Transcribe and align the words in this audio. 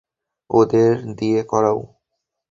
ওদের 0.49 0.91
দিয়ে 1.15 1.41
করাও। 1.43 1.79